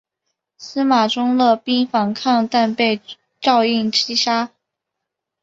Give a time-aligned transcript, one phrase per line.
[0.57, 2.99] 司马宗勒兵反抗但被
[3.39, 4.49] 赵胤击杀。